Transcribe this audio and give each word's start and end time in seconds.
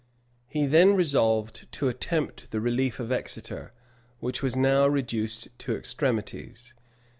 He 0.47 0.65
then 0.65 0.95
resolved 0.95 1.71
to 1.73 1.87
attempt 1.87 2.49
the 2.49 2.59
relief 2.59 2.99
of 2.99 3.11
Exeter, 3.11 3.71
which 4.19 4.41
was 4.41 4.55
now 4.55 4.87
reduced 4.87 5.49
to 5.59 5.75
extremities. 5.77 6.73